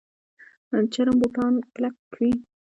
چرم 0.93 1.15
بوټان 1.21 1.53
کلک 1.73 1.95
وي 2.17 2.31